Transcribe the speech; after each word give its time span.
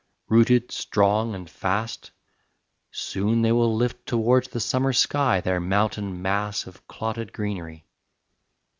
Rooted 0.29 0.71
strong 0.71 1.35
and 1.35 1.47
fast, 1.47 2.09
Soon 2.89 3.43
will 3.43 3.77
they 3.77 3.83
lift 3.85 4.07
towards 4.07 4.47
the 4.47 4.59
summer 4.59 4.93
sky 4.93 5.41
Their 5.41 5.59
mountain 5.59 6.23
mass 6.23 6.65
of 6.65 6.87
clotted 6.87 7.31
greenery. 7.31 7.85